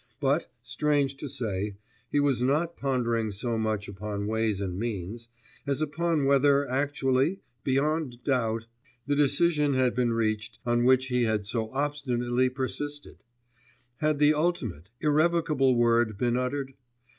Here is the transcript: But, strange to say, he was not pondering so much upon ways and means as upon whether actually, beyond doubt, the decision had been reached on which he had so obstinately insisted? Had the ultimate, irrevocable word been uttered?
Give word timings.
But, 0.19 0.51
strange 0.63 1.15
to 1.17 1.29
say, 1.29 1.75
he 2.09 2.19
was 2.19 2.41
not 2.41 2.75
pondering 2.75 3.29
so 3.29 3.55
much 3.55 3.87
upon 3.87 4.25
ways 4.25 4.59
and 4.59 4.79
means 4.79 5.29
as 5.67 5.79
upon 5.79 6.25
whether 6.25 6.67
actually, 6.67 7.41
beyond 7.63 8.23
doubt, 8.23 8.65
the 9.05 9.15
decision 9.15 9.75
had 9.75 9.93
been 9.93 10.11
reached 10.11 10.57
on 10.65 10.85
which 10.85 11.05
he 11.09 11.25
had 11.25 11.45
so 11.45 11.69
obstinately 11.71 12.47
insisted? 12.57 13.19
Had 13.97 14.17
the 14.17 14.33
ultimate, 14.33 14.89
irrevocable 15.01 15.75
word 15.75 16.17
been 16.17 16.35
uttered? 16.35 16.73